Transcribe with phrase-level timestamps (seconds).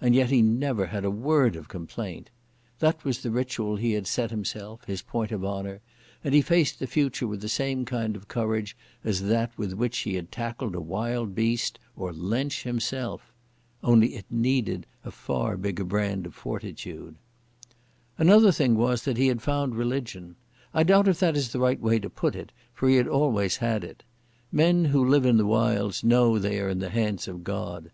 [0.00, 2.30] And yet he never had a word of complaint.
[2.80, 5.80] That was the ritual he had set himself, his point of honour,
[6.24, 9.98] and he faced the future with the same kind of courage as that with which
[9.98, 13.32] he had tackled a wild beast or Lensch himself.
[13.84, 17.14] Only it needed a far bigger brand of fortitude.
[18.18, 20.34] Another thing was that he had found religion.
[20.74, 23.58] I doubt if that is the right way to put it, for he had always
[23.58, 24.02] had it.
[24.50, 27.92] Men who live in the wilds know they are in the hands of God.